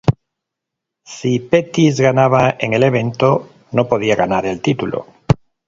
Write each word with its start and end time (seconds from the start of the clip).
Si 1.15 1.33
Pettis 1.51 1.99
ganaba 1.99 2.55
en 2.57 2.73
el 2.73 2.81
evento, 2.81 3.47
no 3.71 3.87
podía 3.87 4.15
ganar 4.15 4.47
el 4.47 4.59
título. 4.59 5.05